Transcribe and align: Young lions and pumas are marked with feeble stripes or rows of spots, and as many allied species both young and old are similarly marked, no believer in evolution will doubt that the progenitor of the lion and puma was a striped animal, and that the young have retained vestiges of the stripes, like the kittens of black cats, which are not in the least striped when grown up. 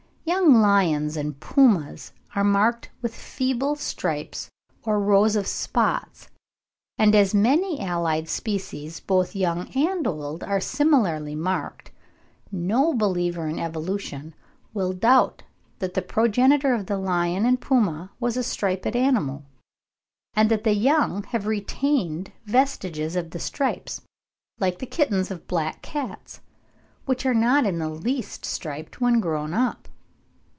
Young 0.23 0.53
lions 0.61 1.17
and 1.17 1.37
pumas 1.39 2.13
are 2.35 2.43
marked 2.43 2.89
with 3.01 3.13
feeble 3.13 3.75
stripes 3.75 4.49
or 4.83 4.99
rows 4.99 5.35
of 5.35 5.45
spots, 5.47 6.29
and 6.97 7.15
as 7.15 7.33
many 7.33 7.81
allied 7.81 8.29
species 8.29 8.99
both 9.01 9.35
young 9.35 9.67
and 9.69 10.05
old 10.07 10.41
are 10.43 10.61
similarly 10.61 11.35
marked, 11.35 11.91
no 12.51 12.93
believer 12.93 13.47
in 13.47 13.59
evolution 13.59 14.33
will 14.73 14.93
doubt 14.93 15.43
that 15.79 15.95
the 15.95 16.01
progenitor 16.03 16.73
of 16.75 16.85
the 16.85 16.97
lion 16.97 17.43
and 17.45 17.59
puma 17.59 18.11
was 18.19 18.37
a 18.37 18.43
striped 18.43 18.85
animal, 18.95 19.43
and 20.33 20.49
that 20.49 20.63
the 20.63 20.75
young 20.75 21.23
have 21.23 21.45
retained 21.47 22.31
vestiges 22.45 23.15
of 23.17 23.31
the 23.31 23.39
stripes, 23.39 24.01
like 24.59 24.77
the 24.79 24.85
kittens 24.85 25.29
of 25.29 25.47
black 25.47 25.81
cats, 25.81 26.39
which 27.05 27.25
are 27.25 27.33
not 27.33 27.65
in 27.65 27.79
the 27.79 27.89
least 27.89 28.45
striped 28.45 29.01
when 29.01 29.19
grown 29.19 29.53
up. 29.53 29.87